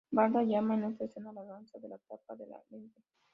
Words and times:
Varda 0.11 0.41
llama 0.41 0.77
esta 0.89 1.05
escena 1.05 1.31
"La 1.31 1.43
danza 1.43 1.77
de 1.77 1.89
la 1.89 1.99
tapa 1.99 2.35
de 2.35 2.47
la 2.47 2.59
lente". 2.71 3.03